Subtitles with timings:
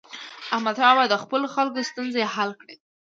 [0.53, 2.75] احمدشاه بابا د خپلو خلکو ستونزې حل کړي.